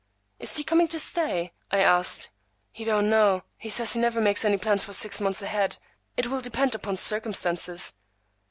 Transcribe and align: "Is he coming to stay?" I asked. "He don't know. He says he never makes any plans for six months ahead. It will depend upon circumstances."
"Is 0.39 0.57
he 0.57 0.63
coming 0.63 0.87
to 0.87 0.99
stay?" 0.99 1.53
I 1.69 1.77
asked. 1.77 2.31
"He 2.71 2.83
don't 2.83 3.07
know. 3.07 3.43
He 3.55 3.69
says 3.69 3.93
he 3.93 3.99
never 3.99 4.19
makes 4.19 4.43
any 4.43 4.57
plans 4.57 4.83
for 4.83 4.93
six 4.93 5.21
months 5.21 5.43
ahead. 5.43 5.77
It 6.17 6.25
will 6.25 6.41
depend 6.41 6.73
upon 6.73 6.95
circumstances." 6.95 7.93